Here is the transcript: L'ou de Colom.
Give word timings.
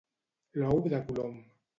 L'ou 0.61 0.81
de 0.93 1.01
Colom. 1.11 1.37